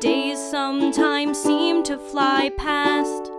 [0.00, 3.32] days sometimes seem to fly past.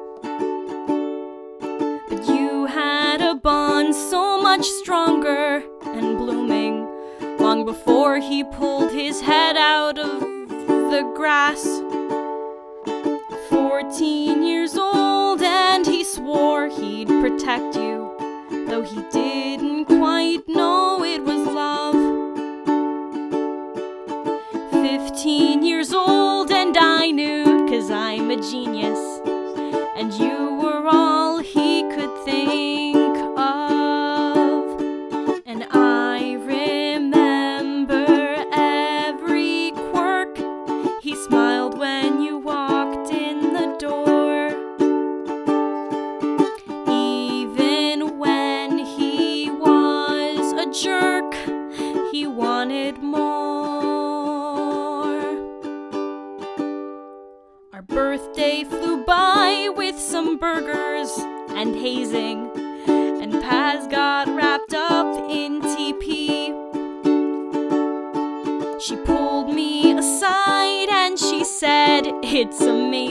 [2.09, 6.85] But you had a bond so much stronger and blooming
[7.39, 11.63] long before he pulled his head out of the grass.
[13.49, 18.13] Fourteen years old, and he swore he'd protect you,
[18.67, 19.68] though he didn't
[28.41, 29.19] genius,
[29.97, 31.18] and you were all
[58.09, 61.15] birthday flew by with some burgers
[61.49, 62.49] and hazing,
[62.87, 66.49] and Paz got wrapped up in TP.
[68.81, 73.08] She pulled me aside and she said, It's amazing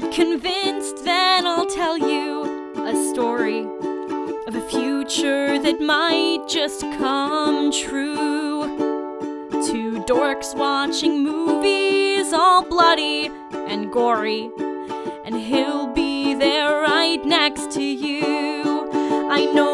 [0.00, 3.60] not convinced, then I'll tell you a story
[4.46, 8.76] of a future that might just come true.
[9.66, 14.50] Two dorks watching movies all bloody and gory,
[15.24, 18.88] and he'll be there right next to you.
[19.30, 19.67] I know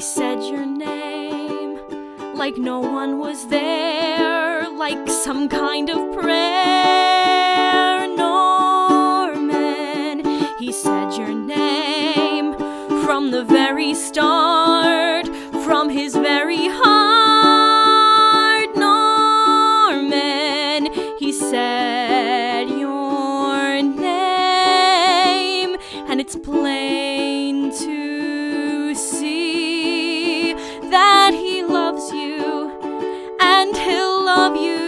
[0.00, 1.78] He said your name
[2.34, 9.44] like no one was there, like some kind of prayer, Norman.
[10.58, 12.54] He said your name
[13.04, 15.26] from the very start,
[15.66, 20.14] from his very heart, Norman.
[21.18, 25.76] He said your name,
[26.08, 26.89] and it's plain
[34.50, 34.79] love you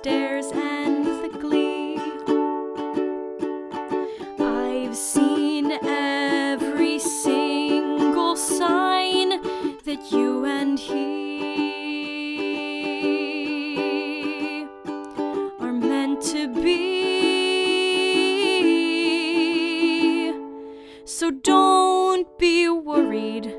[0.00, 1.98] stares, and the glee.
[4.38, 9.28] I've seen every single sign
[9.84, 11.04] that you and he
[15.60, 16.80] are meant to be.
[21.04, 23.54] So don't be worried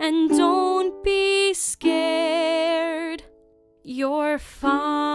[0.00, 3.22] and don't be scared.
[3.84, 5.05] You're fine.